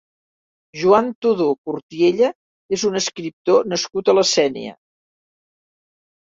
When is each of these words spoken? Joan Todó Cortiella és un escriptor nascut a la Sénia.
Joan 0.83 1.09
Todó 1.25 1.45
Cortiella 1.69 2.29
és 2.79 2.87
un 2.89 2.97
escriptor 3.01 3.69
nascut 3.75 4.11
a 4.11 4.17
la 4.19 4.25
Sénia. 4.31 4.75